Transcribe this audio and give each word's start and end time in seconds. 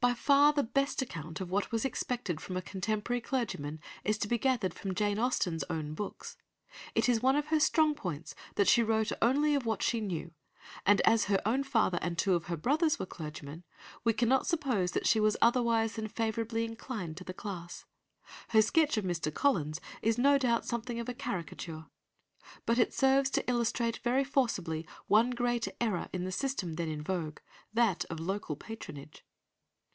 By 0.00 0.12
far 0.12 0.52
the 0.52 0.62
best 0.62 1.00
account 1.00 1.40
of 1.40 1.50
what 1.50 1.72
was 1.72 1.86
expected 1.86 2.38
from 2.38 2.58
a 2.58 2.62
contemporary 2.62 3.22
clergyman 3.22 3.80
is 4.04 4.18
to 4.18 4.28
be 4.28 4.36
gathered 4.36 4.74
from 4.74 4.94
Jane 4.94 5.18
Austen's 5.18 5.64
own 5.70 5.94
books. 5.94 6.36
It 6.94 7.08
is 7.08 7.22
one 7.22 7.36
of 7.36 7.46
her 7.46 7.58
strong 7.58 7.94
points 7.94 8.34
that 8.56 8.68
she 8.68 8.82
wrote 8.82 9.12
only 9.22 9.54
of 9.54 9.64
what 9.64 9.82
she 9.82 10.02
knew, 10.02 10.32
and 10.84 11.00
as 11.06 11.24
her 11.26 11.40
own 11.46 11.62
father 11.64 11.98
and 12.02 12.18
two 12.18 12.34
of 12.34 12.46
her 12.48 12.56
brothers 12.58 12.98
were 12.98 13.06
clergymen, 13.06 13.64
we 14.04 14.12
cannot 14.12 14.46
suppose 14.46 14.90
that 14.92 15.06
she 15.06 15.20
was 15.20 15.38
otherwise 15.40 15.94
than 15.94 16.08
favourably 16.08 16.66
inclined 16.66 17.16
to 17.16 17.24
the 17.24 17.32
class. 17.32 17.86
Her 18.48 18.60
sketch 18.60 18.98
of 18.98 19.06
Mr. 19.06 19.32
Collins 19.32 19.80
is 20.02 20.18
no 20.18 20.36
doubt 20.36 20.66
something 20.66 21.00
of 21.00 21.08
a 21.08 21.14
caricature, 21.14 21.86
but 22.66 22.78
it 22.78 22.92
serves 22.92 23.30
to 23.30 23.50
illustrate 23.50 23.96
very 24.04 24.22
forcibly 24.24 24.86
one 25.06 25.30
great 25.30 25.66
error 25.80 26.10
in 26.12 26.24
the 26.24 26.32
system 26.32 26.74
then 26.74 26.90
in 26.90 27.02
vogue—that 27.02 28.04
of 28.10 28.20
local 28.20 28.54
patronage. 28.54 29.24